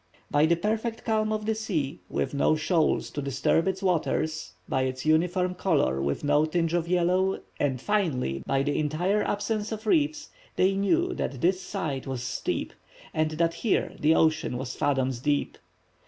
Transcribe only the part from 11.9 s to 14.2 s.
was steep, and that here the